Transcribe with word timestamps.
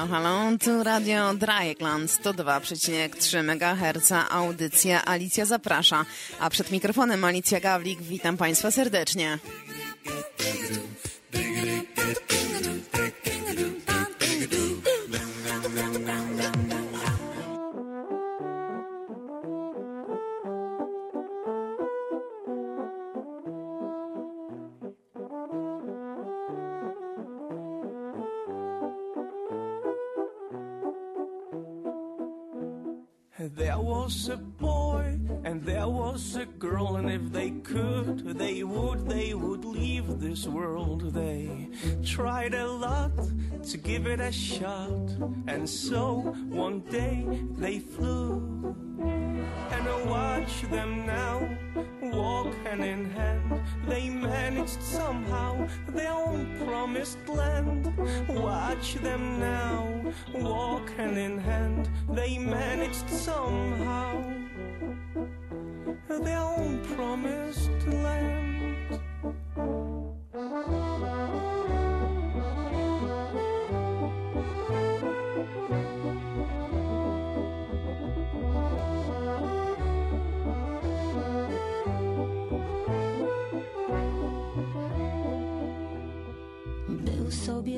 Halo, 0.00 0.12
halo, 0.12 0.58
tu 0.58 0.82
Radio 0.82 1.34
Dreieckland 1.34 2.10
102,3 2.10 3.38
MHz, 3.42 4.12
audycja 4.30 5.04
Alicja 5.04 5.44
zaprasza, 5.44 6.04
a 6.40 6.50
przed 6.50 6.70
mikrofonem 6.70 7.24
Alicja 7.24 7.60
Gawlik, 7.60 8.02
witam 8.02 8.36
Państwa 8.36 8.70
serdecznie. 8.70 9.38
To 43.70 43.76
give 43.76 44.08
it 44.08 44.18
a 44.18 44.32
shot, 44.32 44.90
and 45.46 45.68
so 45.68 46.34
one 46.48 46.80
day 46.90 47.24
they 47.56 47.78
flew. 47.78 48.74
And 49.70 49.88
I 49.88 50.02
watch 50.06 50.62
them 50.62 51.06
now 51.06 51.48
walk 52.02 52.52
hand 52.64 52.82
in 52.82 53.08
hand. 53.10 53.60
They 53.86 54.08
managed 54.08 54.82
somehow 54.82 55.68
their 55.90 56.10
own 56.10 56.58
promised 56.66 57.18
land. 57.28 57.96
Watch 58.28 58.94
them 58.94 59.38
now 59.38 60.12
walk 60.34 60.90
hand 60.96 61.16
in 61.16 61.38
hand. 61.38 61.88
They 62.08 62.38
managed 62.38 63.08
somehow 63.08 64.20
their 66.08 66.40
own 66.40 66.84
promised 66.96 67.86
land. 67.86 69.00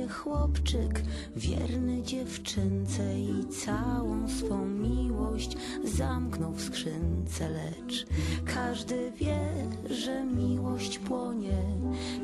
Chłopczyk, 0.08 1.02
wierny 1.36 2.02
dziewczynce 2.02 3.18
i 3.20 3.46
całą 3.48 4.28
swą 4.28 4.66
miłość 4.66 5.56
zamknął 5.84 6.52
w 6.52 6.62
skrzynce, 6.62 7.48
lecz 7.48 8.06
każdy 8.54 9.12
wie, 9.12 9.38
że 9.90 10.24
miłość 10.24 10.98
płonie, 10.98 11.62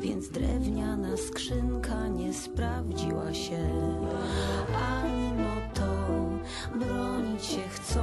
więc 0.03 0.29
drewniana 0.29 1.17
skrzynka 1.17 2.09
nie 2.09 2.35
sprawdziła 2.35 3.35
się. 3.35 3.69
A 4.75 5.03
mimo 5.07 5.28
to 5.28 5.28
bronić 6.75 7.45
się 7.45 7.69
chcą. 7.69 8.01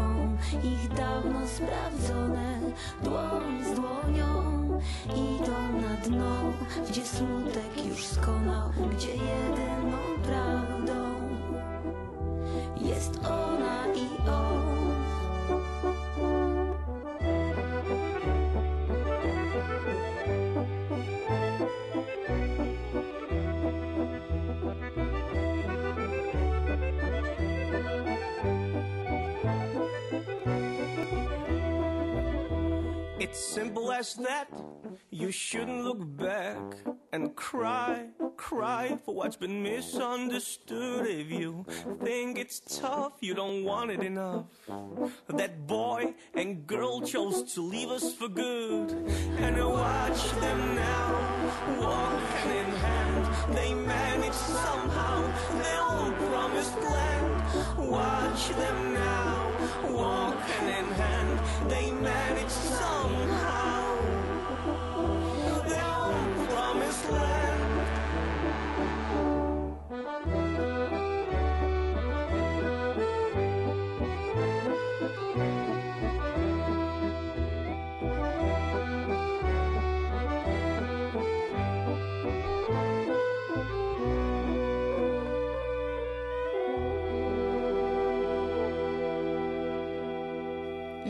Ich 0.63 0.88
dawno 0.93 1.39
sprawdzone 1.47 2.59
dłoń 3.03 3.63
z 3.63 3.75
dłonią 3.75 4.79
idą 5.05 5.81
na 5.81 5.95
dno, 5.95 6.53
gdzie 6.89 7.06
smutek 7.06 7.85
już 7.85 8.06
skonał, 8.06 8.69
gdzie 8.91 9.11
jedyną 9.11 9.97
prawdą 10.23 10.95
jest 12.81 13.19
ona 13.25 13.54
that. 33.95 34.50
You 35.09 35.31
shouldn't 35.31 35.85
look 35.85 36.00
back 36.17 36.59
and 37.13 37.33
cry, 37.33 38.07
cry 38.35 38.97
for 39.06 39.16
what's 39.16 39.38
been 39.38 39.63
misunderstood. 39.63 41.07
If 41.07 41.31
you 41.31 41.66
think 42.03 42.38
it's 42.38 42.59
tough, 42.59 43.13
you 43.22 43.33
don't 43.33 43.63
want 43.63 43.91
it 43.91 44.03
enough. 44.03 44.47
That 45.29 45.66
boy 45.66 46.13
and 46.33 46.67
girl 46.67 47.00
chose 47.01 47.53
to 47.53 47.61
leave 47.61 47.88
us 47.89 48.13
for 48.13 48.28
good. 48.28 48.91
And 49.38 49.56
I 49.56 49.66
watch 49.66 50.31
them 50.41 50.75
now 50.75 51.79
walk 51.79 52.19
hand 52.19 52.67
in 52.67 52.75
hand. 52.75 53.56
They 53.56 53.73
manage 53.73 54.33
somehow 54.33 55.22
their 55.63 55.81
own 55.81 56.13
promised 56.27 56.75
land. 56.81 57.89
Watch 57.89 58.50
them 58.50 58.94
now 58.94 59.51
walk 59.89 60.39
hand 60.41 60.85
in 60.85 60.94
hand. 60.95 61.39
They 61.69 61.91
manage 61.91 62.50
somehow 62.50 63.04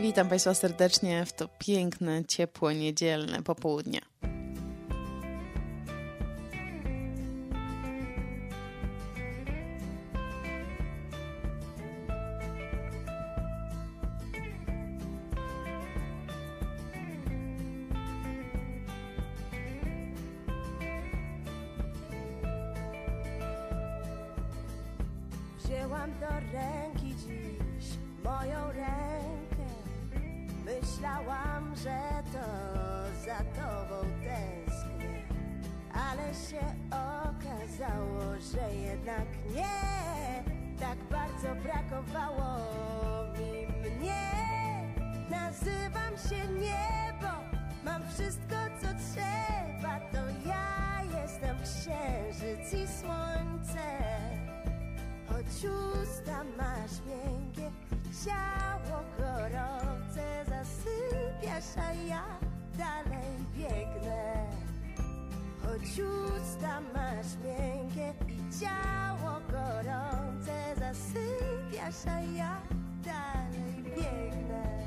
Witam 0.06 0.28
Państwa 0.28 0.54
serdecznie 0.54 1.24
w 1.24 1.32
to 1.32 1.48
piękne, 1.58 2.24
ciepłe, 2.24 2.74
niedzielne 2.74 3.42
popołudnie. 3.42 4.00
Wzięłam 25.64 26.10
do 26.20 26.26
ręki 26.52 27.14
dziś 27.16 27.86
moją 28.24 28.72
rękę. 28.72 29.35
Myślałam, 30.80 31.76
że 31.76 32.22
to 32.32 32.46
za 33.24 33.38
tobą 33.38 34.08
tęsknię, 34.24 35.22
ale 35.92 36.34
się 36.34 36.60
okazało, 36.90 38.20
że 38.52 38.74
jednak 38.74 39.26
nie. 39.54 40.44
Tak 40.80 40.98
bardzo 41.10 41.62
brakowało 41.62 42.58
mi 43.38 43.66
mnie. 43.66 44.32
Nazywam 45.30 46.16
się 46.28 46.48
niebo, 46.52 47.32
mam 47.84 48.02
wszystko 48.08 48.56
co 48.80 48.86
trzeba. 48.86 50.00
To 50.12 50.48
ja 50.48 51.20
jestem 51.22 51.56
księżyc 51.56 52.74
i 52.74 52.88
słońce. 53.00 53.86
Choć 55.28 55.64
usta 55.64 56.44
masz 56.56 56.92
miękkie, 57.06 57.70
ciało 58.24 59.02
gorące 59.18 59.95
A 61.56 61.92
ja 62.08 62.22
dalej 62.76 63.32
biegnę. 63.56 64.46
Choć 65.62 66.00
usta 66.00 66.80
masz 66.94 67.32
miękkie 67.44 68.14
i 68.28 68.60
ciało 68.60 69.40
gorące 69.50 70.74
Zasypiasz, 70.78 72.06
a 72.06 72.20
ja 72.20 72.60
dalej 73.04 73.82
biegnę. 73.84 74.82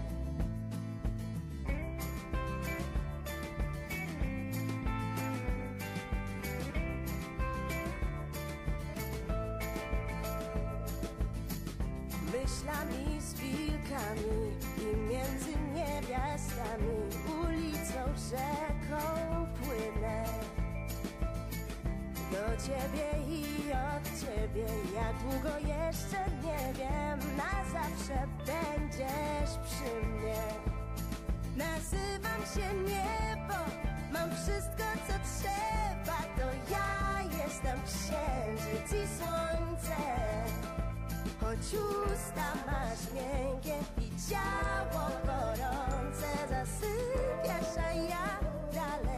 Myślami 12.25 13.21
z 13.21 13.33
wilkami 13.33 14.51
i 14.77 14.97
między 15.09 15.58
niewiastami 15.89 16.95
ulicą, 17.41 18.01
rzeką 18.29 19.03
płynę. 19.63 20.23
do 22.31 22.63
ciebie 22.65 23.07
i 23.27 23.43
od 23.71 24.03
ciebie. 24.21 24.65
Jak 24.95 25.15
długo 25.23 25.57
jeszcze 25.57 26.17
nie 26.43 26.73
wiem, 26.73 27.19
na 27.37 27.65
zawsze 27.73 28.27
będziesz 28.45 29.51
przy 29.63 30.07
mnie. 30.07 30.43
Nazywam 31.57 32.41
się 32.55 32.73
niebo, 32.83 33.55
mam 34.13 34.29
wszystko 34.35 34.83
co 35.07 35.13
trzeba, 35.13 36.17
to 36.37 36.71
ja 36.71 37.21
jestem 37.43 37.79
księżyc 37.85 38.91
i 38.91 39.07
słońce. 39.17 39.95
Choć 41.49 41.73
usta 41.73 42.53
masz 42.65 43.13
miękkie 43.13 43.77
i 43.97 44.29
ciało 44.29 45.09
gorące, 45.25 46.27
zasypiasz, 46.49 47.77
a 47.77 47.93
ja 47.93 48.39
dalej 48.73 49.08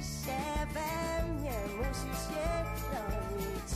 Mieści 0.00 0.26
się 0.26 0.66
we 0.74 1.32
mnie, 1.32 1.52
musisz 1.76 2.36
je 2.36 2.64
chronić 2.80 3.70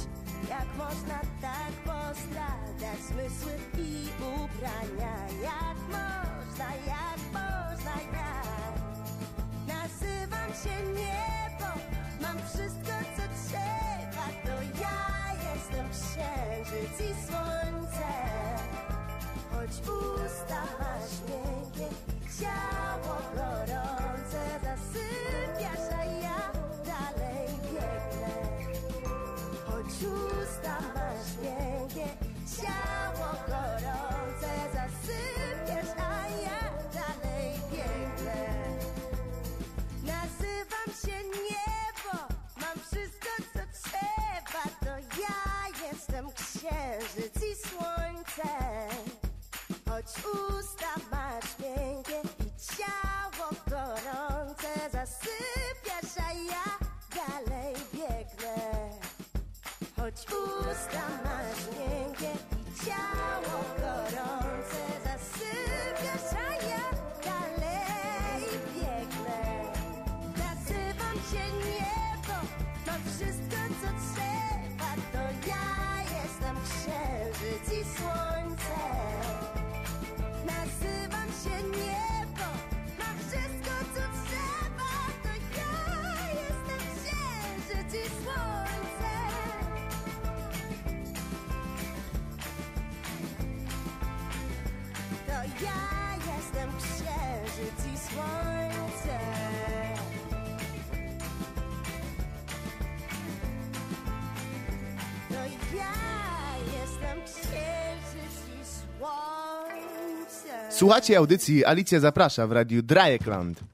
Jak 0.48 0.76
można 0.76 1.20
tak 1.40 1.72
postradać 1.84 3.00
zmysły 3.08 3.52
i 3.78 4.08
ubrania? 4.18 5.16
Jak 5.42 5.78
można, 5.88 6.74
jak 6.86 7.20
można, 7.32 7.94
jak 8.12 8.74
Nazywam 9.66 10.50
się 10.64 10.82
niebo, 10.92 11.70
mam 12.22 12.38
wszystko 12.48 12.92
co 13.16 13.22
trzeba. 13.22 14.26
To 14.44 14.62
ja 14.80 15.04
jestem 15.52 15.86
księżyc 15.90 17.00
i 17.00 17.26
słońce 17.26 17.43
słońce 110.74 110.84
Słuchacie 110.84 111.18
audycji 111.18 111.64
Alicja 111.64 112.00
Zaprasza 112.00 112.46
w 112.46 112.52
radiu 112.52 112.82
Drajekland. 112.82 113.73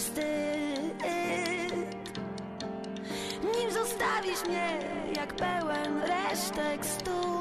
Wstyd 0.00 1.02
Nim 3.56 3.70
zostawisz 3.72 4.44
mnie 4.48 4.78
jak 5.16 5.34
pełen 5.34 6.02
resztek 6.02 6.86
stół 6.86 7.39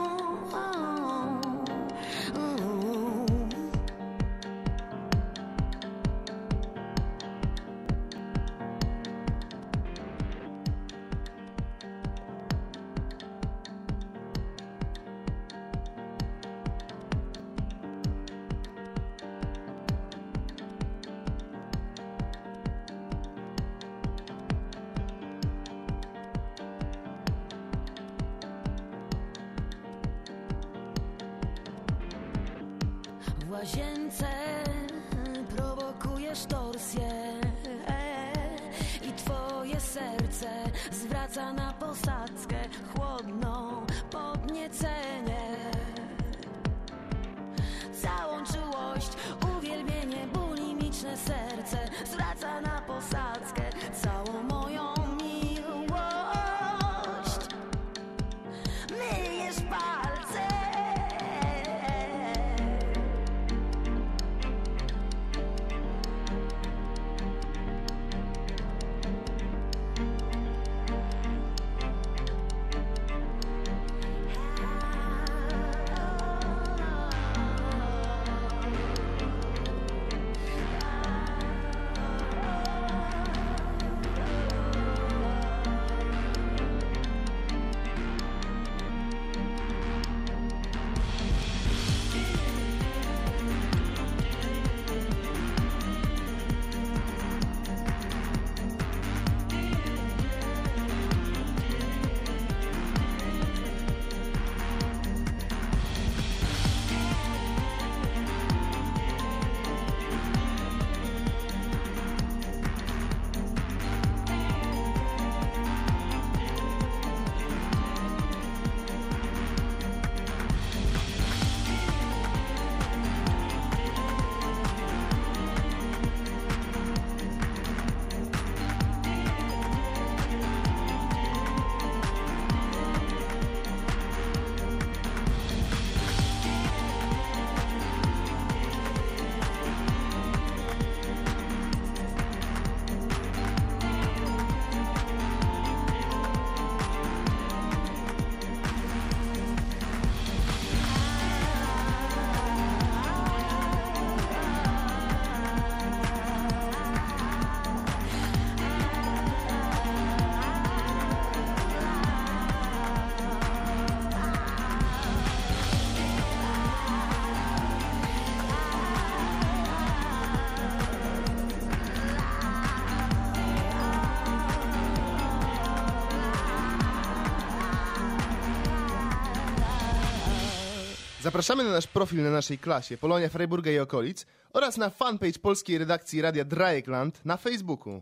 Zapraszamy 181.30 181.64
na 181.64 181.72
nasz 181.72 181.88
profil 181.88 182.24
na 182.24 182.32
naszej 182.32 182.58
klasie 182.58 182.98
Polonia 182.98 183.30
Freiburga 183.30 183.72
i 183.72 183.80
okolic 183.80 184.26
oraz 184.54 184.78
na 184.78 184.90
fanpage 184.90 185.40
polskiej 185.40 185.78
redakcji 185.78 186.22
Radia 186.22 186.46
Dreieckland 186.46 187.26
na 187.26 187.38
Facebooku. 187.38 188.02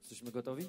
Jesteśmy 0.00 0.30
gotowi? 0.30 0.66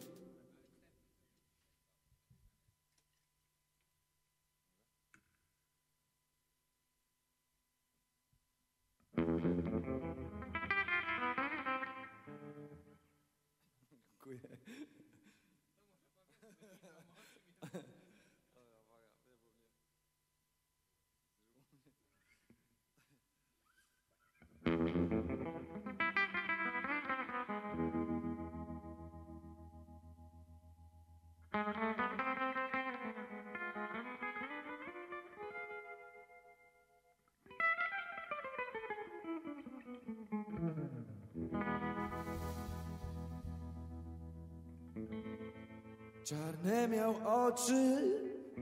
Czarne 46.25 46.87
miał 46.87 47.15
oczy, 47.25 48.11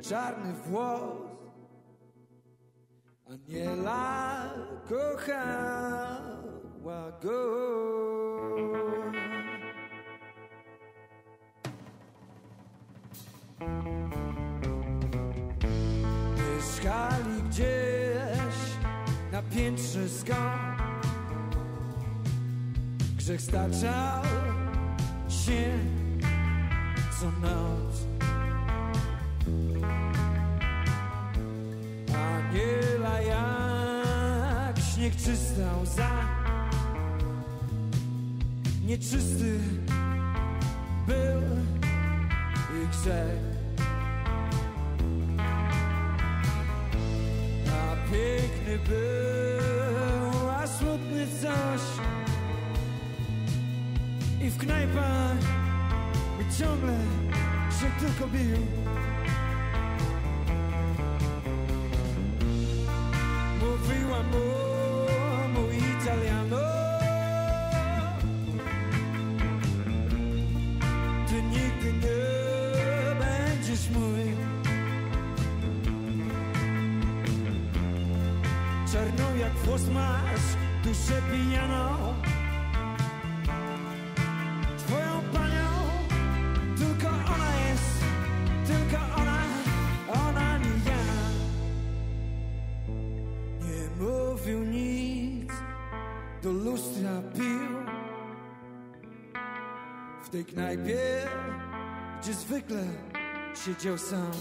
czarny 0.02 0.54
włos. 0.54 1.02
Aniela 3.26 4.50
kochała 4.90 6.32
go. 7.22 7.93
Na 19.54 19.60
piętrze 19.60 20.10
skąd 20.10 21.14
grzech 23.18 23.42
staczał 23.42 24.24
się 25.30 25.80
co 27.20 27.26
noc. 27.26 28.06
Aniela 32.16 33.22
jak 33.22 34.80
śnieg 34.80 35.16
czysta 35.16 35.78
łza. 35.84 36.10
Nieczysty 38.86 39.60
był 41.08 41.42
ich 42.84 42.90
grzech 42.90 43.53
knajpach 54.66 55.38
by 56.38 56.44
ciągle 56.60 56.98
się 57.80 58.08
tylko 58.08 58.28
bił 58.28 58.83
tej 100.34 100.46
knajpie, 100.46 100.98
gdzie 102.22 102.34
zwykle 102.34 102.84
siedział 103.66 103.98
sam. 103.98 104.32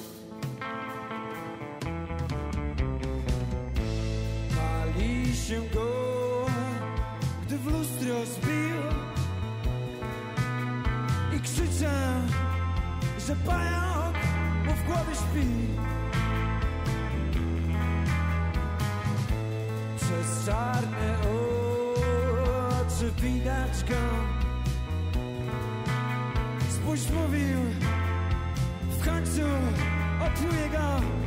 Pali 4.57 5.37
się 5.37 5.61
go, 5.75 5.91
gdy 7.47 7.59
w 7.59 7.67
lustro 7.67 8.27
zbił 8.27 8.83
i 11.37 11.41
krzyczę, 11.41 12.23
że 13.27 13.37
pająk 13.37 14.17
mu 14.67 14.73
w 14.73 14.85
głowie 14.87 15.15
śpi. 15.15 15.47
Przez 19.97 20.47
czarne 20.47 21.17
oczy 22.81 23.13
widać 23.23 23.85
go 23.85 24.22
Spójrz 26.93 27.11
mówił 27.11 27.59
W 28.91 29.05
końcu 29.05 29.41
opluje 30.27 30.69
go 30.69 31.22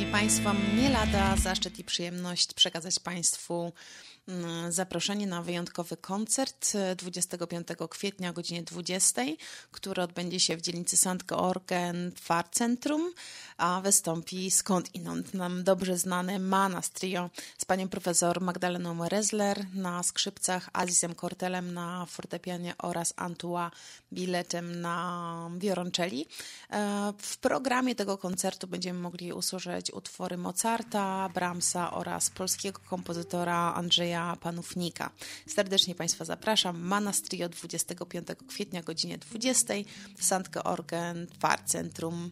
Szanowni 0.00 0.20
Państwo, 0.20 0.54
mnie 0.54 0.90
lada 0.90 1.36
zaszczyt 1.36 1.78
i 1.78 1.84
przyjemność 1.84 2.54
przekazać 2.54 2.98
Państwu 2.98 3.72
mm, 4.28 4.72
zaproszenie 4.72 5.26
na 5.26 5.42
wyjątkowy 5.42 5.96
koncert 5.96 6.72
e, 6.74 6.96
25 6.96 7.68
kwietnia 7.90 8.30
o 8.30 8.32
godzinie 8.32 8.62
20, 8.62 9.22
który 9.70 10.02
odbędzie 10.02 10.40
się 10.40 10.56
w 10.56 10.60
dzielnicy 10.60 10.96
St. 10.96 11.24
Georgen 11.26 12.12
w 12.12 12.48
Centrum, 12.50 13.12
a 13.60 13.80
wystąpi 13.80 14.50
skąd 14.50 14.94
inąd 14.94 15.34
nam 15.34 15.64
dobrze 15.64 15.98
znane 15.98 16.38
Manas 16.38 16.90
Trio 16.90 17.30
z 17.58 17.64
panią 17.64 17.88
profesor 17.88 18.40
Magdaleną 18.40 19.08
Rezler 19.08 19.66
na 19.74 20.02
skrzypcach, 20.02 20.70
Azizem 20.72 21.14
Kortelem 21.14 21.74
na 21.74 22.06
fortepianie 22.06 22.74
oraz 22.78 23.14
Antua 23.16 23.70
Biletem 24.12 24.80
na 24.80 25.50
wiolonczeli. 25.58 26.26
E, 26.70 27.12
W 27.18 27.38
programie 27.38 27.94
tego 27.94 28.18
koncertu 28.18 28.66
będziemy 28.66 29.00
mogli 29.00 29.32
usłyszeć 29.32 29.92
utwory 29.92 30.36
Mozarta, 30.36 31.28
Brahmsa 31.34 31.90
oraz 31.90 32.30
polskiego 32.30 32.80
kompozytora 32.88 33.74
Andrzeja 33.74 34.36
Panównika. 34.40 35.10
Serdecznie 35.46 35.94
Państwa 35.94 36.24
zapraszam. 36.24 36.80
Manas 36.80 37.22
Trio 37.22 37.48
25 37.48 38.26
kwietnia 38.48 38.80
o 38.80 38.84
godzinie 38.84 39.18
20 39.18 39.74
w 40.18 40.24
St. 40.24 40.50
Georgen 40.50 41.26
Centrum. 41.66 42.30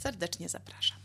Serdecznie 0.00 0.48
zapraszam. 0.48 1.03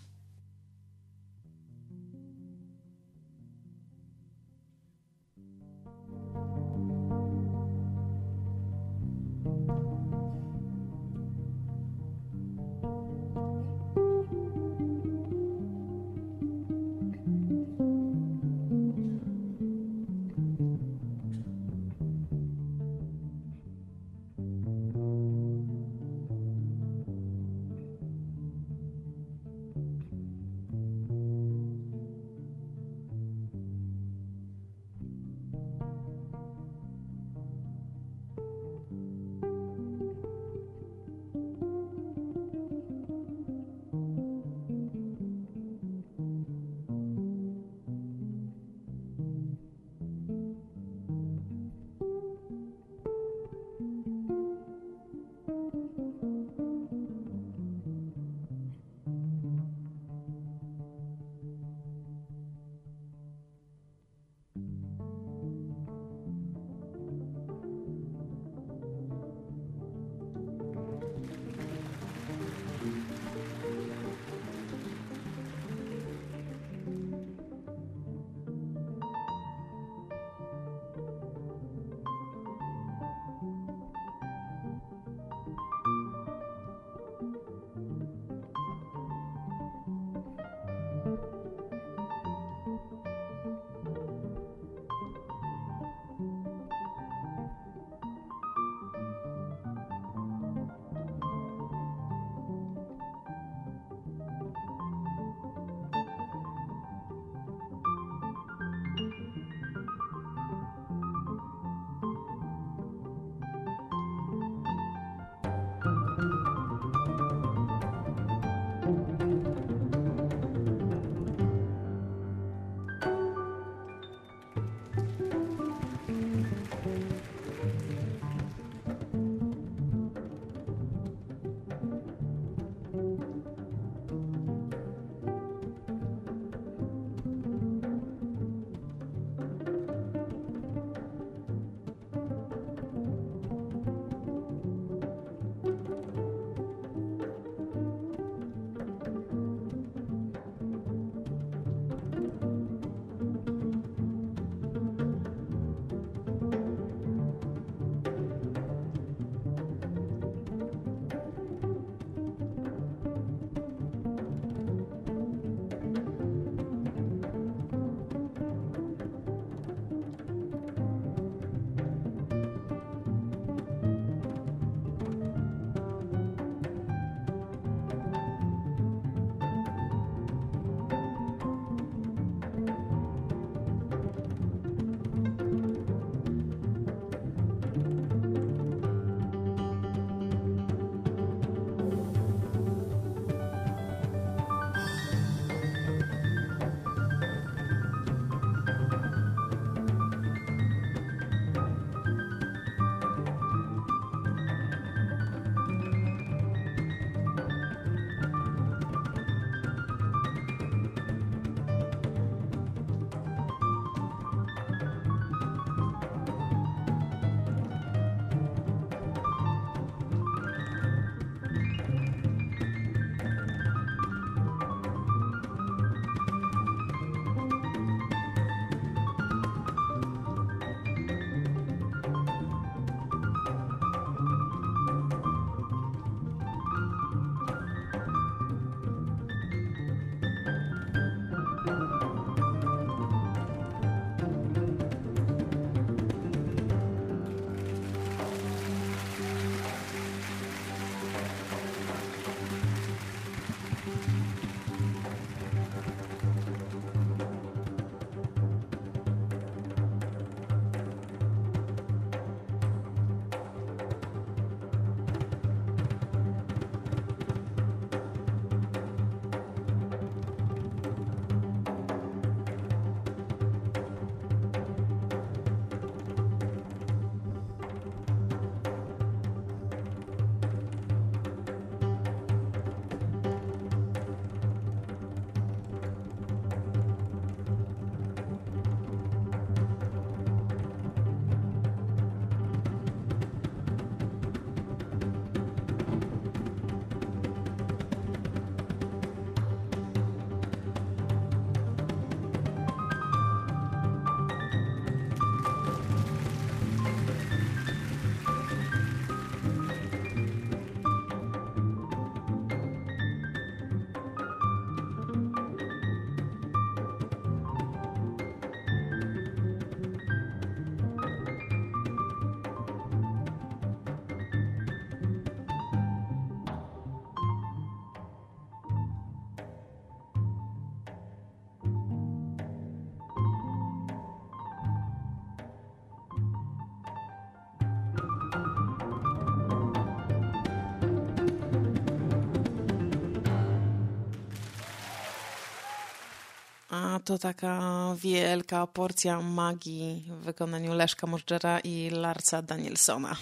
A 346.80 347.00
to 347.00 347.18
taka 347.18 347.62
wielka 347.96 348.68
porcja 348.68 349.22
magii 349.22 350.04
w 350.08 350.24
wykonaniu 350.26 350.74
Leszka 350.74 351.08
Możdżera 351.08 351.60
i 351.60 351.90
Larsa 351.90 352.42
Danielsona. 352.42 353.16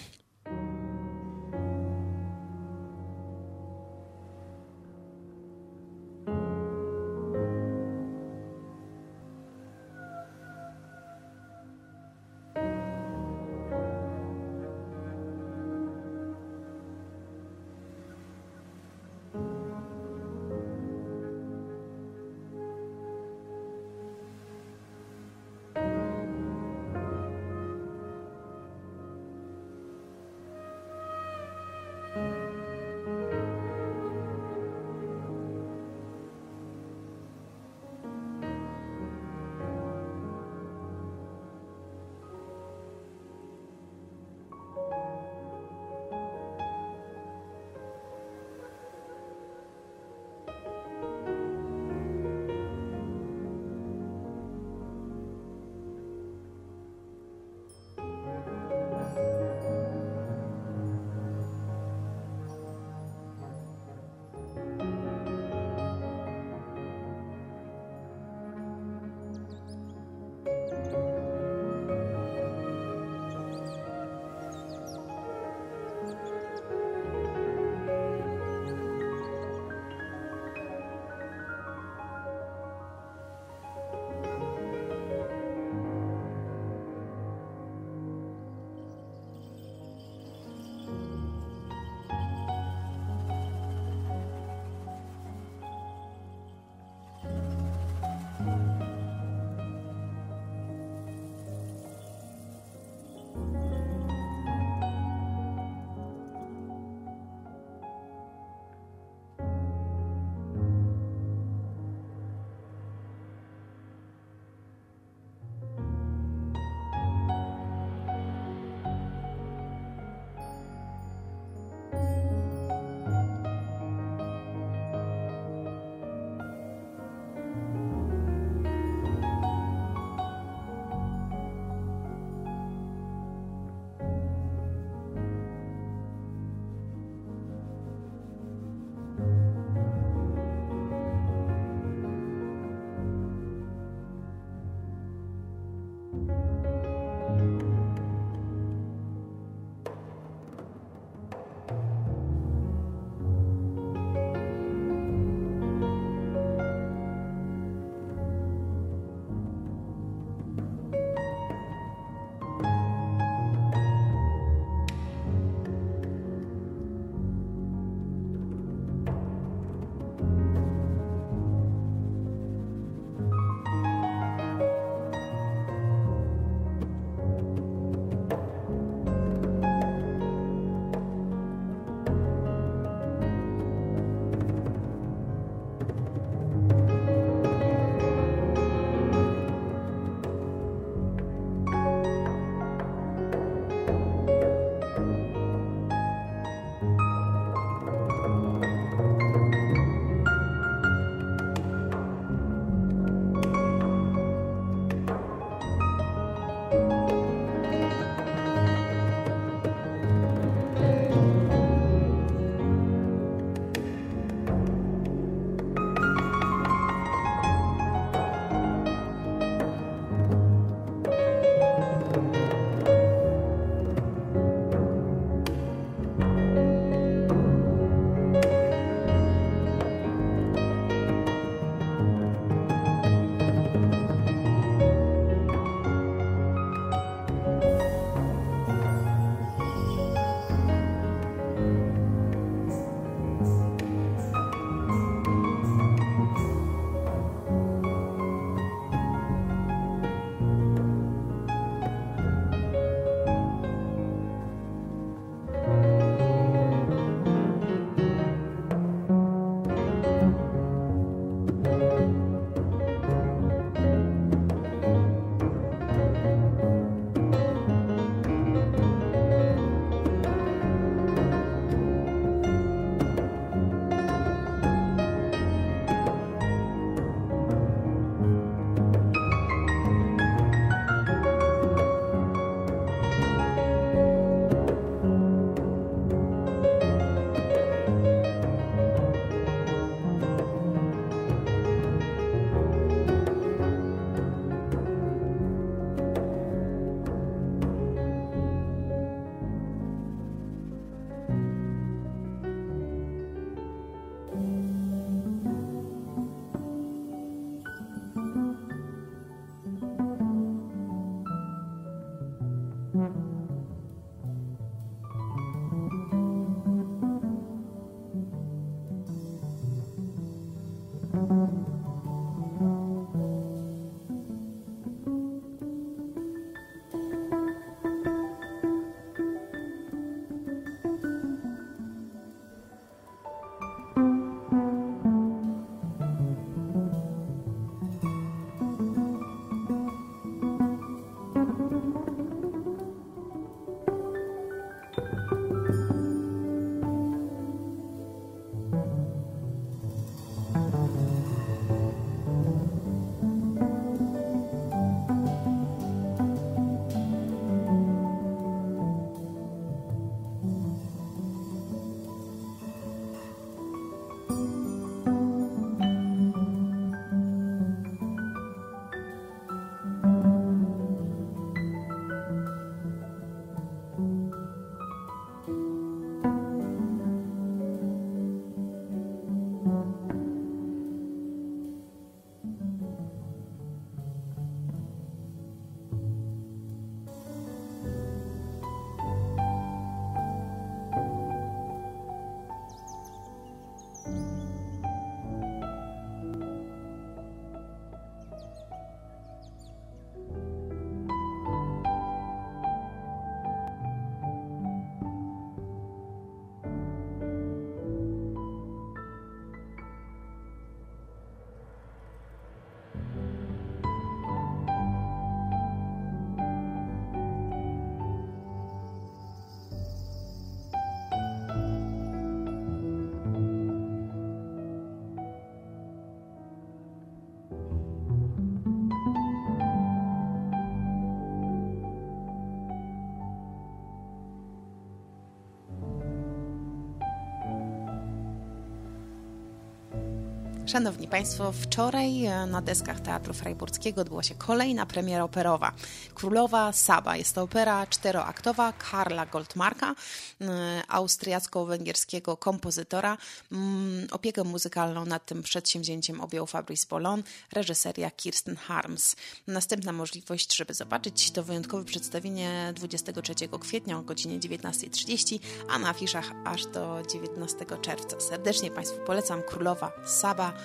Szanowni 440.68 441.08
Państwo, 441.08 441.52
wczoraj 441.52 442.24
e, 442.26 442.46
na 442.46 442.62
deskach 442.62 443.00
Teatru 443.00 443.34
Freiburskiego 443.34 444.00
odbyła 444.00 444.22
się 444.22 444.34
kolejna 444.34 444.86
premiera 444.86 445.24
operowa. 445.24 445.72
Królowa 446.14 446.72
Saba. 446.72 447.16
Jest 447.16 447.34
to 447.34 447.42
opera 447.42 447.86
czteroaktowa 447.86 448.72
Karla 448.72 449.26
Goldmarka, 449.26 449.94
e, 450.40 450.82
austriacko-węgierskiego 450.88 452.36
kompozytora. 452.36 453.18
Mm, 453.52 454.06
Opiekę 454.10 454.44
muzykalną 454.44 455.04
nad 455.04 455.26
tym 455.26 455.42
przedsięwzięciem 455.42 456.20
objął 456.20 456.46
Fabrice 456.46 456.86
Bolon, 456.90 457.22
reżyseria 457.52 458.10
Kirsten 458.10 458.56
Harms. 458.56 459.16
Następna 459.46 459.92
możliwość, 459.92 460.56
żeby 460.56 460.74
zobaczyć 460.74 461.30
to 461.30 461.42
wyjątkowe 461.42 461.84
przedstawienie 461.84 462.72
23 462.76 463.34
kwietnia 463.60 463.98
o 463.98 464.02
godzinie 464.02 464.38
19.30, 464.38 465.38
a 465.68 465.78
na 465.78 465.88
afiszach 465.88 466.30
aż 466.44 466.66
do 466.66 467.02
19 467.10 467.66
czerwca. 467.82 468.20
Serdecznie 468.20 468.70
Państwu 468.70 468.98
polecam 469.06 469.42
Królowa 469.42 469.92
Saba, 470.06 470.57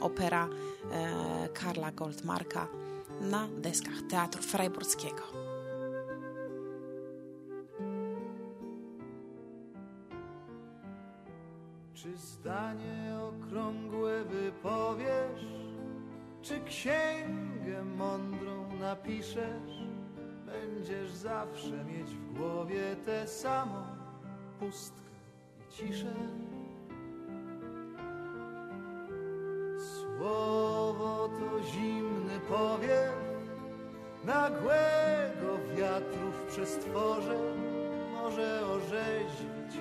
opera 0.00 0.48
e, 0.92 1.48
Karla 1.48 1.90
Goldmarka 1.90 2.68
na 3.20 3.48
deskach 3.48 4.02
Teatru 4.10 4.42
Freiburskiego. 4.42 5.22
Czy 11.94 12.16
zdanie 12.16 13.18
okrągłe 13.20 14.24
wypowiesz? 14.24 15.46
Czy 16.42 16.60
księgę 16.60 17.84
mądrą 17.96 18.76
napiszesz? 18.76 19.82
Będziesz 20.46 21.12
zawsze 21.12 21.84
mieć 21.84 22.10
w 22.10 22.38
głowie 22.38 22.96
tę 23.04 23.28
samą 23.28 23.84
pustkę 24.60 25.02
i 25.60 25.72
ciszę. 25.72 26.14
Słowo 30.22 31.28
to 31.28 31.62
zimny 31.62 32.40
powiew 32.48 33.12
nagłego 34.24 35.58
wiatru 35.76 36.30
w 36.30 36.52
przestworze 36.52 37.36
może 38.12 38.66
orzeźwić 38.66 39.74
cię, 39.74 39.80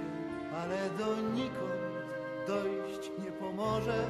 ale 0.62 0.89
donikąd 0.89 1.82
dojść 2.47 3.12
nie 3.25 3.32
pomoże. 3.32 4.08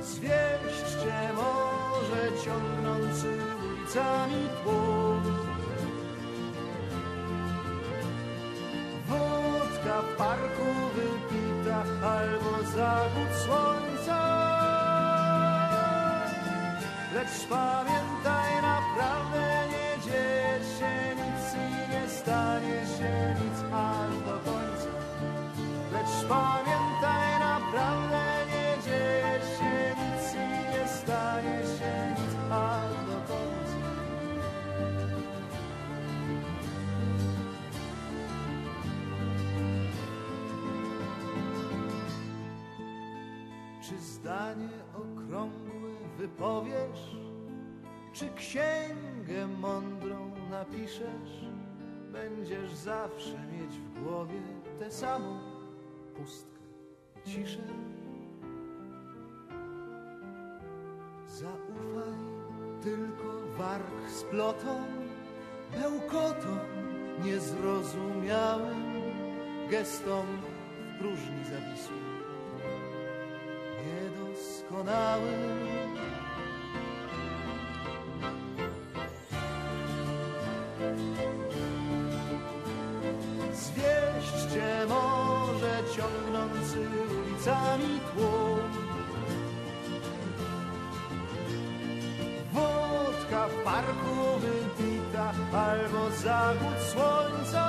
Zwieść 0.00 0.96
może 1.36 2.42
ciągnący 2.44 3.28
ulicami 3.64 4.48
tłum. 4.64 4.79
Zachód 12.76 13.30
słońca. 13.44 14.20
Lecz 17.14 17.46
pamiętaj, 17.48 17.99
wypowiesz? 46.40 47.16
Czy 48.12 48.28
księgę 48.36 49.46
mądrą 49.46 50.30
napiszesz? 50.50 51.44
Będziesz 52.12 52.74
zawsze 52.74 53.38
mieć 53.52 53.70
w 53.70 54.02
głowie 54.02 54.40
tę 54.78 54.90
samą 54.90 55.38
pustkę 56.16 56.60
i 57.16 57.30
ciszę. 57.30 57.62
Zaufaj 61.26 62.14
tylko 62.82 63.56
warg 63.58 64.10
splotą, 64.10 64.84
bełkotom 65.72 66.58
niezrozumiałym, 67.24 68.84
gestom 69.70 70.26
w 70.96 70.98
próżni 70.98 71.44
zawisłym 71.44 72.10
niedoskonałym. 73.86 75.89
Ciągnący 86.00 86.78
ulicami 86.78 88.00
tłum. 88.14 88.70
Wódka 92.52 93.48
w 93.48 93.64
parku 93.64 94.16
wypita 94.40 95.32
albo 95.52 96.10
zachód 96.16 96.78
słońca. 96.92 97.66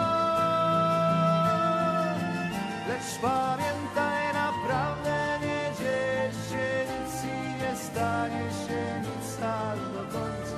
Lecz 2.87 3.19
pamiętaj, 3.21 4.33
naprawdę 4.33 5.39
nie 5.41 5.63
dzieje 5.79 6.31
się 6.49 6.85
nic 6.91 7.13
i 7.23 7.63
nie 7.63 7.75
stanie 7.75 8.45
się 8.67 9.01
nic 9.01 9.43
aż 9.43 9.79
do 9.79 10.03
końca. 10.13 10.57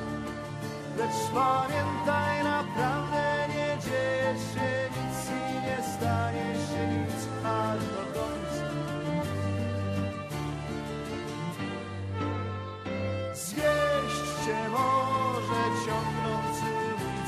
Lecz 0.98 1.22
pamiętaj, 1.34 2.43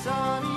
ulicami 0.05 0.54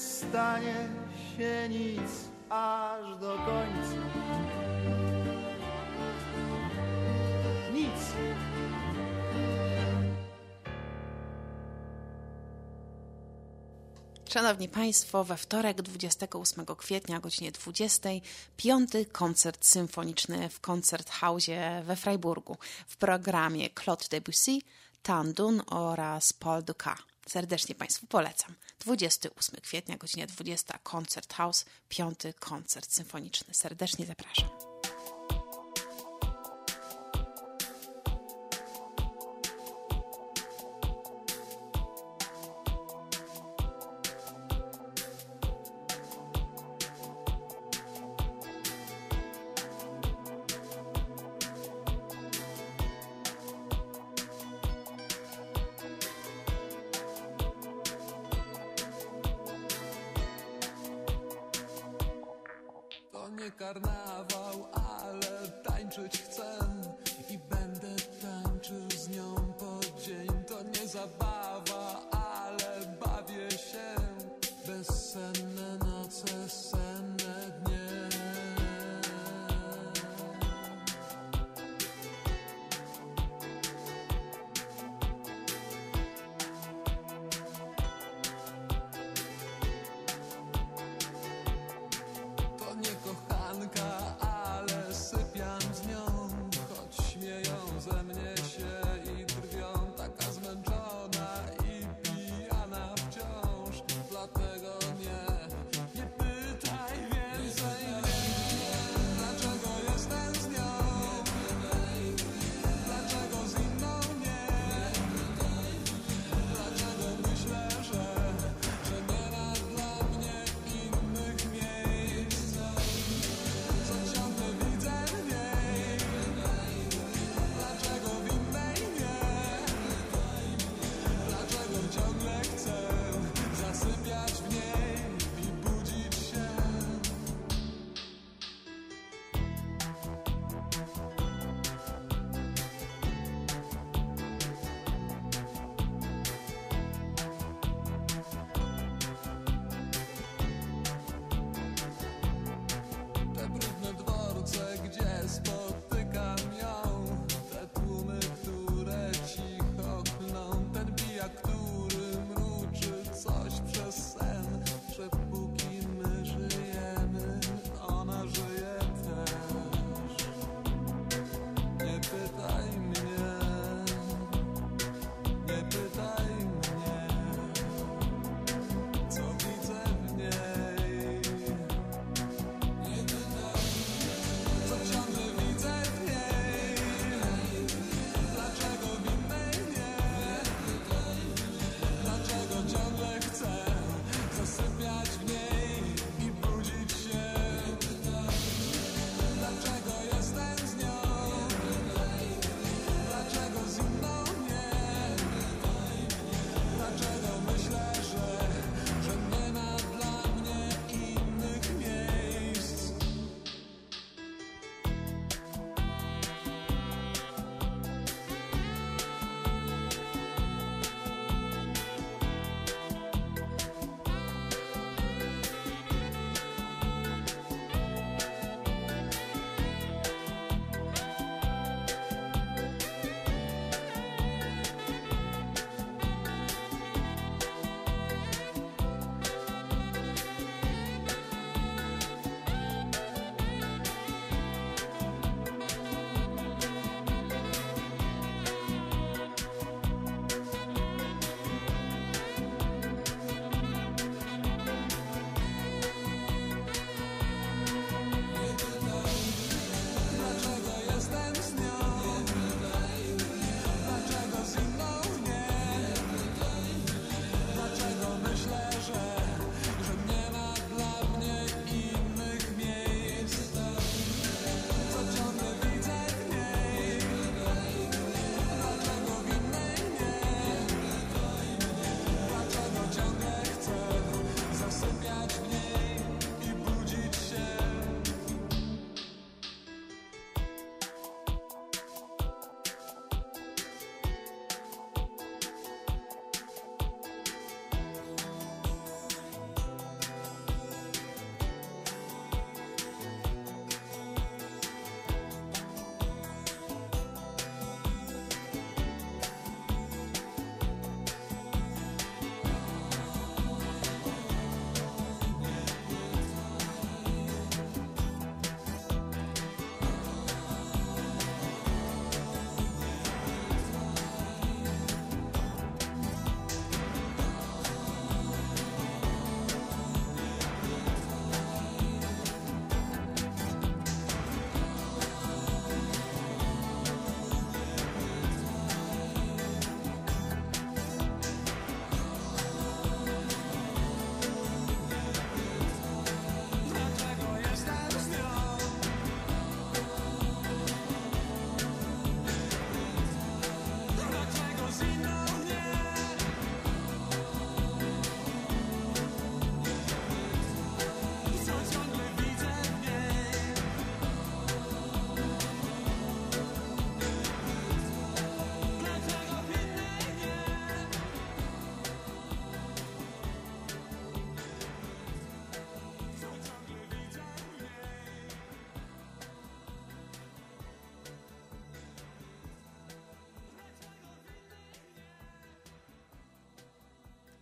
stanie 0.00 0.88
się 1.36 1.68
nic 1.68 2.10
aż 2.48 3.20
do 3.20 3.36
końca. 3.36 3.96
Nic. 7.72 8.00
Szanowni 14.30 14.68
Państwo, 14.68 15.24
we 15.24 15.36
wtorek 15.36 15.82
28 15.82 16.66
kwietnia 16.66 17.16
o 17.16 17.20
godzinie 17.20 17.52
20 17.52 18.08
piąty 18.56 19.06
koncert 19.06 19.66
symfoniczny 19.66 20.48
w 20.48 20.60
Koncerthausie 20.60 21.82
we 21.84 21.96
Freiburgu 21.96 22.56
w 22.86 22.96
programie 22.96 23.70
Claude 23.70 24.06
Debussy, 24.10 24.58
Tan 25.02 25.32
Dun 25.32 25.62
oraz 25.66 26.32
Paul 26.32 26.62
Dukas. 26.62 27.09
Serdecznie 27.28 27.74
Państwu 27.74 28.06
polecam. 28.06 28.54
28 28.80 29.60
kwietnia, 29.60 29.96
godzina 29.96 30.26
20, 30.26 30.78
Koncerthaus, 30.82 31.64
piąty 31.88 32.34
koncert 32.34 32.92
symfoniczny. 32.92 33.54
Serdecznie 33.54 34.06
zapraszam. 34.06 34.69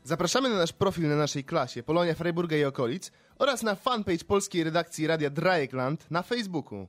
Zapraszamy 0.08 0.48
na 0.48 0.56
nasz 0.56 0.72
profil 0.72 1.08
na 1.08 1.16
naszej 1.16 1.44
klasie 1.44 1.82
Polonia 1.82 2.14
Freiburga 2.14 2.56
i 2.56 2.64
okolic 2.64 3.12
oraz 3.38 3.62
na 3.62 3.74
fanpage 3.74 4.24
polskiej 4.24 4.64
redakcji 4.64 5.06
Radia 5.06 5.30
Dreieckland 5.30 6.10
na 6.10 6.22
Facebooku. 6.22 6.88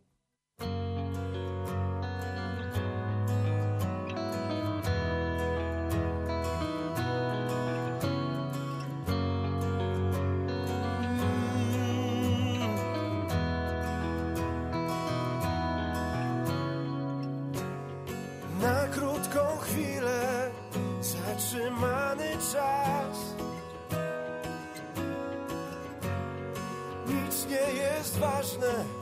Krishna. 28.50 28.99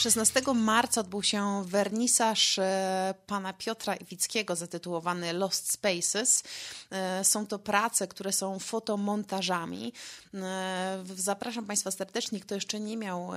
16 0.00 0.42
marca 0.54 1.00
odbył 1.00 1.22
się 1.22 1.64
wernisaż 1.66 2.58
e, 2.58 3.14
pana 3.26 3.52
Piotra 3.52 3.94
Iwickiego 3.94 4.56
zatytułowany 4.56 5.32
Lost 5.32 5.72
Spaces. 5.72 6.42
E, 6.90 7.24
są 7.24 7.46
to 7.46 7.58
prace, 7.58 8.08
które 8.08 8.32
są 8.32 8.58
fotomontażami. 8.58 9.92
E, 10.34 11.04
zapraszam 11.16 11.66
Państwa 11.66 11.90
serdecznie, 11.90 12.40
kto 12.40 12.54
jeszcze 12.54 12.80
nie 12.80 12.96
miał 12.96 13.30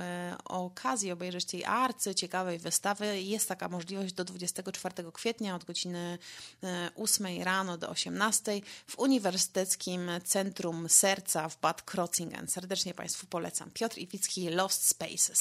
okazji 0.44 1.12
obejrzeć 1.12 1.44
tej 1.44 1.64
arcy, 1.64 2.14
ciekawej 2.14 2.58
wystawy. 2.58 3.22
Jest 3.22 3.48
taka 3.48 3.68
możliwość 3.68 4.14
do 4.14 4.24
24 4.24 4.94
kwietnia 5.12 5.54
od 5.54 5.64
godziny 5.64 6.18
8 6.96 7.42
rano 7.42 7.78
do 7.78 7.88
18 7.88 8.60
w 8.86 8.98
Uniwersyteckim 8.98 10.10
Centrum 10.24 10.88
Serca 10.88 11.48
w 11.48 11.60
Bad 11.60 11.82
Krocingen. 11.82 12.48
Serdecznie 12.48 12.94
Państwu 12.94 13.26
polecam. 13.26 13.70
Piotr 13.70 13.98
Iwicki, 13.98 14.48
Lost 14.48 14.88
Spaces. 14.88 15.38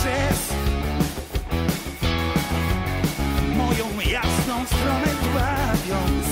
Kraczes 0.00 0.52
Moją 3.56 4.00
jasną 4.10 4.66
stronę 4.66 5.14
dławiąc 5.22 6.26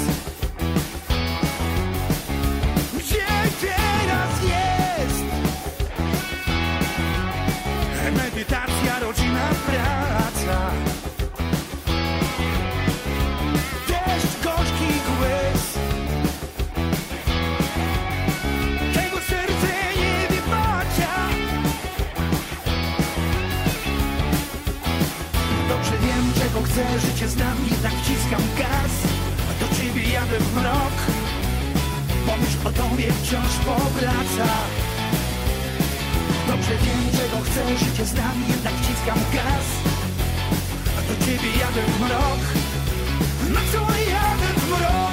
Gdzie 2.98 3.26
teraz 3.60 4.42
jest 4.42 5.24
Medytacja, 8.16 8.98
rodzina, 9.00 9.48
praca 9.66 10.27
chcę, 26.78 27.00
życie 27.00 27.28
znam 27.28 27.56
Jednak 27.70 27.92
wciskam 27.92 28.42
gaz. 28.58 28.92
Do 29.60 29.76
ciebie 29.76 30.08
jadę 30.12 30.38
w 30.38 30.56
mrok. 30.56 30.96
Pomyśl 32.26 32.58
o 32.64 32.70
tobie 32.70 33.12
wciąż 33.12 33.52
powraca. 33.66 34.48
Dobrze 36.48 36.70
wiem 36.82 37.02
czego 37.12 37.44
chcę, 37.44 37.78
życie 37.84 38.04
znam 38.04 38.44
Jednak 38.48 38.74
wciskam 38.74 39.18
gaz. 39.34 39.66
Do 41.08 41.26
ciebie 41.26 41.50
jadę 41.60 41.82
w 41.82 42.00
mrok. 42.00 42.42
Na 43.54 43.60
co 43.72 43.78
jadę 44.10 44.60
w 44.60 44.68
mrok 44.68 45.07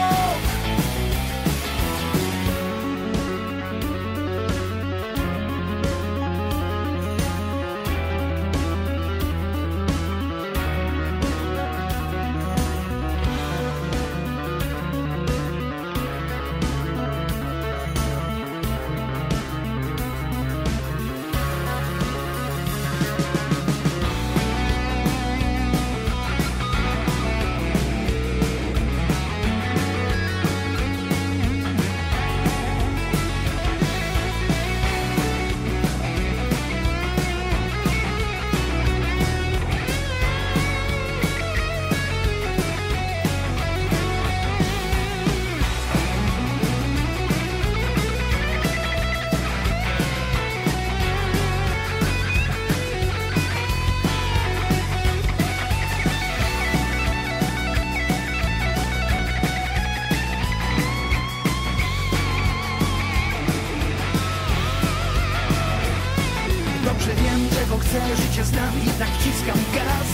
czego 67.75 67.87
chcę, 67.87 68.15
życie 68.23 68.45
znam 68.45 68.73
Jednak 68.85 69.09
wciskam 69.09 69.59
gaz 69.73 70.09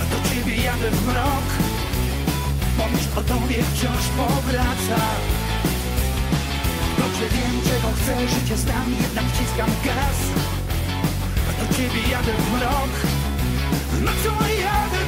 A 0.00 0.04
do 0.10 0.28
ciebie 0.28 0.56
jadę 0.56 0.90
w 0.90 1.06
mrok. 1.06 1.48
Pomyśl 2.78 3.08
o 3.16 3.22
tobie 3.22 3.62
wciąż 3.62 4.04
powraca. 4.16 5.00
Dobrze 6.98 7.26
wiem 7.34 7.60
czego 7.64 7.88
chcę, 7.96 8.28
życie 8.28 8.56
znam 8.56 8.86
Jednak 9.02 9.24
wciskam 9.24 9.70
gaz 9.84 10.18
A 11.48 11.52
do 11.60 11.74
ciebie 11.74 12.02
jadę 12.10 12.32
w 12.32 12.52
mrok. 12.52 12.92
Na 14.04 14.12
co 14.22 14.48
jadę 14.48 14.99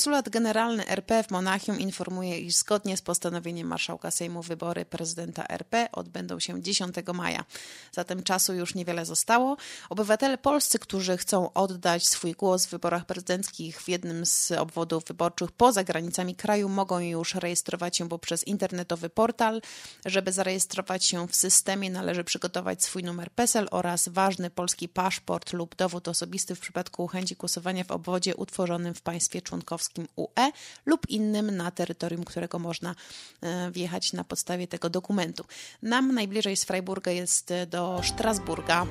Konsulat 0.00 0.28
Generalny 0.28 0.88
RP 0.88 1.22
w 1.22 1.30
Monachium 1.30 1.80
informuje, 1.80 2.38
iż 2.38 2.54
zgodnie 2.54 2.96
z 2.96 3.02
postanowieniem 3.02 3.66
marszałka 3.66 4.10
Sejmu 4.10 4.42
wybory 4.42 4.84
prezydenta 4.84 5.48
RP 5.48 5.88
odbędą 5.92 6.40
się 6.40 6.62
10 6.62 6.94
maja. 7.14 7.44
Zatem 7.92 8.22
czasu 8.22 8.54
już 8.54 8.74
niewiele 8.74 9.06
zostało. 9.06 9.56
Obywatele 9.90 10.38
polscy, 10.38 10.78
którzy 10.78 11.16
chcą 11.16 11.52
oddać 11.52 12.08
swój 12.08 12.32
głos 12.32 12.66
w 12.66 12.70
wyborach 12.70 13.06
prezydenckich 13.06 13.82
w 13.82 13.88
jednym 13.88 14.26
z 14.26 14.52
obwodów 14.52 15.04
wyborczych 15.04 15.52
poza 15.52 15.84
granicami 15.84 16.34
kraju, 16.34 16.68
mogą 16.68 16.98
już 16.98 17.34
rejestrować 17.34 17.96
się 17.96 18.08
poprzez 18.08 18.46
internetowy 18.46 19.10
portal. 19.10 19.62
Żeby 20.06 20.32
zarejestrować 20.32 21.04
się 21.04 21.28
w 21.28 21.36
systemie, 21.36 21.90
należy 21.90 22.24
przygotować 22.24 22.84
swój 22.84 23.04
numer 23.04 23.30
PESEL 23.30 23.68
oraz 23.70 24.08
ważny 24.08 24.50
polski 24.50 24.88
paszport 24.88 25.52
lub 25.52 25.76
dowód 25.76 26.08
osobisty 26.08 26.54
w 26.54 26.60
przypadku 26.60 27.06
chęci 27.06 27.36
głosowania 27.36 27.84
w 27.84 27.90
obwodzie 27.90 28.36
utworzonym 28.36 28.94
w 28.94 29.02
państwie 29.02 29.42
członkowskim 29.42 29.89
UE 30.16 30.52
lub 30.86 31.08
innym 31.08 31.56
na 31.56 31.70
terytorium, 31.70 32.24
którego 32.24 32.58
można 32.58 32.94
e, 33.40 33.70
wjechać 33.70 34.12
na 34.12 34.24
podstawie 34.24 34.68
tego 34.68 34.90
dokumentu. 34.90 35.44
Nam 35.82 36.14
najbliżej 36.14 36.56
z 36.56 36.64
Freiburga 36.64 37.10
jest 37.10 37.50
e, 37.50 37.66
do 37.66 38.00
Strasburga. 38.04 38.86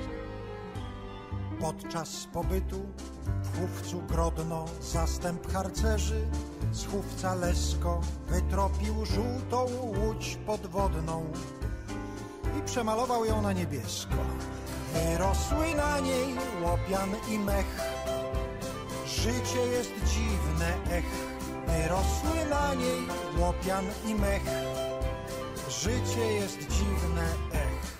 Podczas 1.60 2.28
pobytu 2.34 2.86
w 3.44 3.60
Chówcu 3.60 4.02
Grodno 4.02 4.66
zastęp 4.82 5.52
harcerzy 5.52 6.28
z 6.72 6.86
Chówca 6.86 7.36
Lesko 7.36 8.02
wytropił 8.28 9.06
żółtą 9.06 9.66
łódź 9.82 10.38
podwodną 10.46 11.32
i 12.60 12.62
przemalował 12.66 13.26
ją 13.26 13.42
na 13.42 13.54
niebiesko. 13.54 14.16
Wyrosły 14.94 15.76
na 15.76 16.00
niej 16.00 16.36
łopian 16.64 17.10
i 17.30 17.40
mech. 17.40 17.99
Życie 19.16 19.60
jest 19.72 19.92
dziwne, 20.06 20.74
ech. 20.92 21.06
Wyrosły 21.68 22.50
na 22.50 22.74
niej 22.74 23.08
łopian 23.38 23.86
i 24.06 24.16
mech. 24.16 24.44
Życie 25.70 26.34
jest 26.34 26.58
dziwne, 26.58 27.26
ech. 27.54 27.98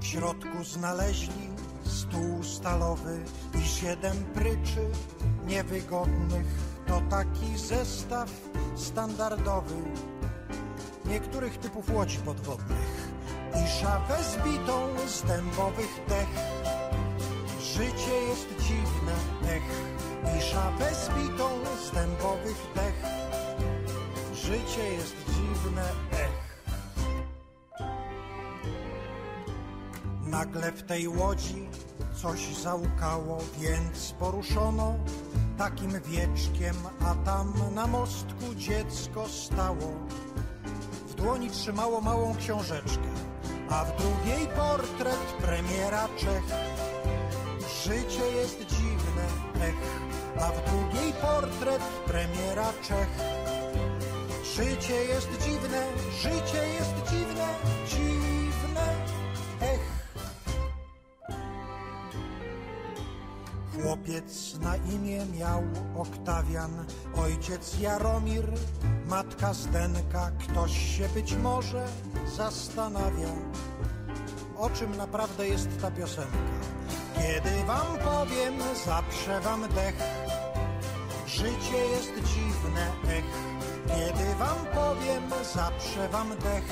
W 0.00 0.04
środku 0.04 0.64
znaleźli 0.64 1.48
stół 1.84 2.42
stalowy 2.42 3.24
i 3.64 3.68
siedem 3.68 4.24
pryczy 4.34 4.90
niewygodnych. 5.46 6.46
To 6.86 7.00
taki 7.10 7.58
zestaw 7.58 8.30
standardowy 8.76 9.74
niektórych 11.04 11.58
typów 11.58 11.90
łodzi 11.90 12.18
podwodnych 12.18 13.08
i 13.54 13.80
szafę 13.80 14.16
zbitą 14.24 14.88
z 15.08 15.22
dębowych 15.22 16.00
dech. 16.08 16.83
Życie 17.74 18.14
jest 18.28 18.48
dziwne, 18.58 19.12
ech, 19.48 19.62
i 20.38 20.42
szafę 20.42 20.94
zbitą 20.94 21.48
z 21.84 21.90
dębowych 21.90 22.66
dech. 22.74 23.02
Życie 24.34 24.92
jest 24.92 25.16
dziwne, 25.26 25.82
ech. 26.12 26.64
Nagle 30.26 30.72
w 30.72 30.82
tej 30.82 31.08
łodzi 31.08 31.68
coś 32.22 32.56
załkało, 32.56 33.38
więc 33.60 34.12
poruszono 34.18 34.94
takim 35.58 36.00
wieczkiem, 36.00 36.76
a 37.00 37.14
tam 37.14 37.54
na 37.74 37.86
mostku 37.86 38.54
dziecko 38.56 39.28
stało. 39.28 39.92
W 41.08 41.14
dłoni 41.14 41.50
trzymało 41.50 42.00
małą 42.00 42.36
książeczkę, 42.36 43.08
a 43.70 43.84
w 43.84 43.96
drugiej 43.96 44.46
portret 44.56 45.32
premiera 45.42 46.08
Czech. 46.16 46.44
Życie 47.84 48.26
jest 48.36 48.58
dziwne, 48.66 49.26
ech, 49.60 49.74
a 50.40 50.50
w 50.50 50.70
drugiej 50.70 51.12
portret 51.12 51.82
premiera 52.06 52.72
Czech. 52.82 53.08
Życie 54.54 55.04
jest 55.04 55.28
dziwne, 55.44 55.86
życie 56.20 56.68
jest 56.68 56.94
dziwne, 57.10 57.48
dziwne, 57.88 58.94
ech. 59.60 60.04
Chłopiec 63.74 64.58
na 64.60 64.76
imię 64.76 65.26
miał 65.38 65.62
Oktawian, 65.96 66.86
ojciec 67.16 67.80
Jaromir, 67.80 68.52
matka 69.06 69.54
Zdenka. 69.54 70.30
Ktoś 70.30 70.96
się 70.96 71.08
być 71.08 71.34
może 71.36 71.86
zastanawia, 72.36 73.28
o 74.56 74.70
czym 74.70 74.96
naprawdę 74.96 75.48
jest 75.48 75.68
ta 75.80 75.90
piosenka. 75.90 76.64
Kiedy 77.14 77.64
wam 77.64 77.98
powiem, 78.04 78.54
zaprze 78.86 79.40
wam 79.40 79.60
dech. 79.60 79.94
Życie 81.26 81.78
jest 81.90 82.12
dziwne, 82.34 82.92
ech. 83.08 83.24
Kiedy 83.86 84.34
wam 84.34 84.58
powiem, 84.74 85.44
zaprze 85.54 86.08
wam 86.08 86.28
dech. 86.28 86.64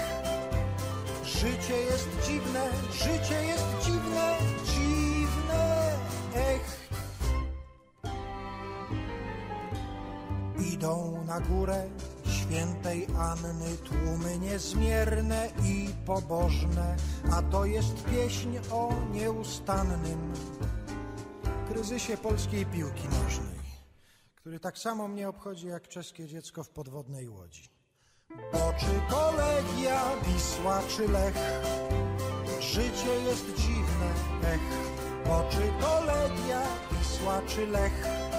Życie 1.24 1.76
jest 1.76 2.08
dziwne, 2.26 2.70
życie 2.92 3.44
jest 3.44 3.66
dziwne, 3.84 4.36
dziwne, 4.64 5.92
ech. 6.34 6.82
Idą 10.72 11.24
na 11.26 11.40
górę 11.40 11.84
świętej 12.52 13.06
Anny 13.18 13.76
tłumy 13.76 14.38
niezmierne 14.38 15.50
i 15.64 15.88
pobożne, 16.06 16.96
a 17.32 17.42
to 17.42 17.64
jest 17.64 18.04
pieśń 18.04 18.58
o 18.70 18.92
nieustannym 19.12 20.32
kryzysie 21.68 22.16
polskiej 22.16 22.66
piłki 22.66 23.08
nożnej, 23.08 23.60
który 24.34 24.60
tak 24.60 24.78
samo 24.78 25.08
mnie 25.08 25.28
obchodzi 25.28 25.66
jak 25.66 25.88
czeskie 25.88 26.26
dziecko 26.26 26.64
w 26.64 26.70
podwodnej 26.70 27.28
łodzi. 27.28 27.68
Bo 28.52 28.72
czy 28.78 29.10
to 29.10 29.32
Legia, 29.32 30.02
Wisła 30.26 30.82
czy 30.96 31.08
Lech, 31.08 31.34
życie 32.60 33.14
jest 33.26 33.46
dziwne, 33.56 34.14
ech. 34.44 34.60
Bo 35.26 35.44
czy 35.50 35.80
to 35.80 36.04
Legia, 36.04 36.62
Wisła 36.92 37.42
czy 37.46 37.66
Lech, 37.66 38.31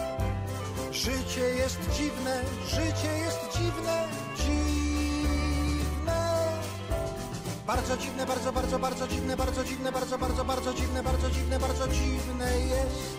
Życie 0.93 1.41
jest 1.41 1.79
dziwne, 1.97 2.41
życie 2.67 3.17
jest 3.17 3.39
dziwne, 3.57 4.07
dziwne. 4.37 6.19
Bardzo 7.67 7.97
dziwne, 7.97 8.25
bardzo, 8.25 8.51
bardzo, 8.53 8.79
bardzo 8.79 9.07
dziwne, 9.07 9.37
bardzo 9.37 9.63
dziwne, 9.63 9.91
bardzo, 9.91 10.17
bardzo, 10.17 10.45
bardzo 10.45 10.73
dziwne, 10.73 11.03
bardzo 11.03 11.29
dziwne, 11.31 11.59
bardzo 11.59 11.87
dziwne 11.87 12.59
jest. 12.59 13.17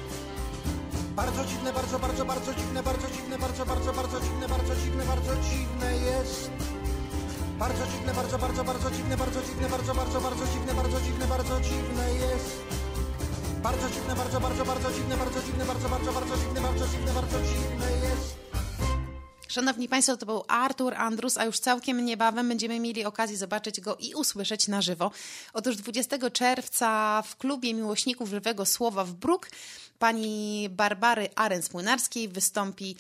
Bardzo 1.16 1.44
dziwne, 1.44 1.72
bardzo, 1.72 1.98
bardzo, 1.98 2.24
bardzo 2.24 2.54
dziwne, 2.54 2.82
bardzo 2.82 3.08
dziwne, 3.10 3.38
bardzo, 3.38 3.66
bardzo, 3.66 3.92
bardzo 3.92 4.20
dziwne, 4.20 4.48
bardzo 4.48 4.74
dziwne, 4.76 5.04
bardzo 5.04 5.34
dziwne 5.36 5.96
jest. 5.96 6.50
Bardzo 7.58 7.86
dziwne, 7.86 8.14
bardzo, 8.14 8.38
bardzo, 8.38 8.64
bardzo 8.64 8.90
dziwne, 8.90 9.16
bardzo 9.16 9.42
dziwne, 9.42 9.68
bardzo, 9.68 9.94
bardzo, 9.94 10.20
bardzo 10.20 10.46
dziwne, 10.46 10.74
bardzo 10.74 11.00
dziwne, 11.00 11.26
bardzo 11.26 11.60
dziwne 11.60 12.14
jest. 12.14 12.73
Bardzo 13.64 13.90
dziwne, 13.90 14.16
bardzo, 14.16 14.40
bardzo, 14.40 14.64
bardzo 14.64 14.92
dziwne, 14.92 15.16
bardzo 15.16 15.42
dziwne, 15.42 15.64
bardzo, 15.64 15.88
bardzo, 15.88 16.12
bardzo 16.12 16.36
dziwne, 16.36 16.60
bardzo 16.60 16.88
dziwne, 16.88 17.12
bardzo 17.12 17.38
dziwne 17.42 17.86
jest. 17.92 18.36
Szanowni 19.48 19.88
Państwo, 19.88 20.16
to 20.16 20.26
był 20.26 20.44
Artur 20.48 20.94
Andrus, 20.94 21.38
a 21.38 21.44
już 21.44 21.58
całkiem 21.58 22.04
niebawem 22.04 22.48
będziemy 22.48 22.80
mieli 22.80 23.04
okazję 23.04 23.36
zobaczyć 23.36 23.80
go 23.80 23.96
i 23.96 24.14
usłyszeć 24.14 24.68
na 24.68 24.82
żywo. 24.82 25.10
Otóż 25.52 25.76
20 25.76 26.30
czerwca 26.30 27.22
w 27.22 27.36
klubie 27.36 27.74
miłośników 27.74 28.28
żywego 28.28 28.66
słowa 28.66 29.04
w 29.04 29.12
Bruk 29.12 29.50
pani 29.98 30.68
Barbary 30.70 31.28
Arens-Młynarskiej 31.36 32.28
wystąpi 32.28 32.96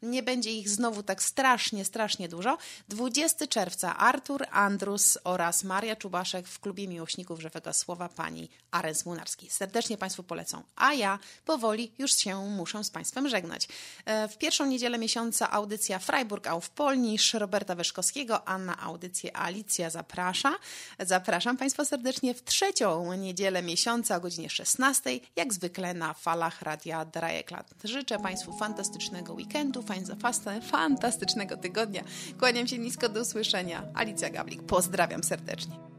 nie 0.02 0.22
będzie 0.22 0.52
ich 0.52 0.68
znowu 0.68 1.02
tak 1.02 1.22
strasznie, 1.22 1.84
strasznie 1.84 2.28
dużo. 2.28 2.58
20 2.88 3.46
czerwca 3.46 3.96
Artur 3.96 4.46
Andrus 4.50 5.18
oraz 5.24 5.64
Maria 5.64 5.96
Czubaszek 5.96 6.48
w 6.48 6.60
klubie 6.60 6.88
miłośników 6.88 7.40
żywego 7.40 7.72
słowa 7.72 8.08
pani 8.08 8.48
Arens-Młynarskiej. 8.70 9.50
Serdecznie 9.50 9.98
Państwu 9.98 10.22
polecą. 10.22 10.62
A 10.76 10.94
ja 10.94 11.18
powoli 11.44 11.92
już 11.98 12.16
się 12.16 12.36
muszę 12.36 12.84
z 12.84 12.90
Państwem 12.90 13.28
żegnać. 13.28 13.68
E, 14.04 14.28
W 14.28 14.38
pierwszą 14.38 14.66
niedzielę 14.66 14.98
miesiąca 14.98 15.50
audycja 15.50 15.98
Freiburg 15.98 16.46
auf 16.46 16.70
Polnisch 16.70 17.34
Roberta 17.58 17.74
Wyszkowskiego, 17.74 18.48
a 18.48 18.58
na 18.58 18.80
audycję 18.80 19.36
Alicja 19.36 19.90
zaprasza. 19.90 20.54
Zapraszam 21.00 21.56
Państwa 21.56 21.84
serdecznie 21.84 22.34
w 22.34 22.44
trzecią 22.44 23.12
niedzielę 23.12 23.62
miesiąca 23.62 24.16
o 24.16 24.20
godzinie 24.20 24.50
16, 24.50 25.20
jak 25.36 25.54
zwykle 25.54 25.94
na 25.94 26.14
falach 26.14 26.62
Radia 26.62 27.04
Dreieckland. 27.04 27.74
Życzę 27.84 28.18
Państwu 28.18 28.58
fantastycznego 28.58 29.32
weekendu, 29.32 29.84
fantastycznego 30.70 31.56
tygodnia. 31.56 32.04
Kłaniam 32.38 32.66
się 32.66 32.78
nisko 32.78 33.08
do 33.08 33.20
usłyszenia. 33.20 33.82
Alicja 33.94 34.30
Gawlik, 34.30 34.62
pozdrawiam 34.62 35.24
serdecznie. 35.24 35.97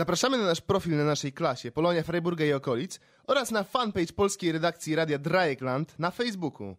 Zapraszamy 0.00 0.38
na 0.38 0.44
nasz 0.44 0.60
profil 0.60 0.96
na 0.96 1.04
naszej 1.04 1.32
klasie 1.32 1.70
Polonia 1.72 2.02
Freiburga 2.02 2.44
i 2.44 2.52
okolic 2.52 3.00
oraz 3.26 3.50
na 3.50 3.64
fanpage 3.64 4.12
polskiej 4.12 4.52
redakcji 4.52 4.94
Radia 4.94 5.18
Drajekland 5.18 5.98
na 5.98 6.10
Facebooku. 6.10 6.76